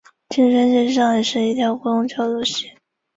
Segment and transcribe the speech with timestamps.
[0.35, 0.51] 毛马
[0.83, 2.79] 齿苋是马齿苋科马齿苋属的植物。